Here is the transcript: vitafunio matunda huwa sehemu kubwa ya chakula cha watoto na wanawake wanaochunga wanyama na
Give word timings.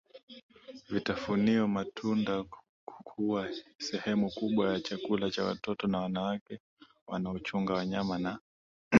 vitafunio 0.89 1.67
matunda 1.67 2.45
huwa 2.85 3.49
sehemu 3.77 4.31
kubwa 4.31 4.73
ya 4.73 4.79
chakula 4.81 5.29
cha 5.31 5.43
watoto 5.43 5.87
na 5.87 5.99
wanawake 6.01 6.59
wanaochunga 7.07 7.73
wanyama 7.73 8.17
na 8.19 8.39